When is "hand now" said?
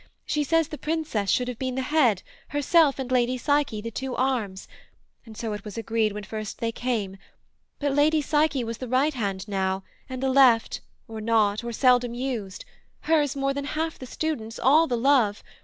9.13-9.83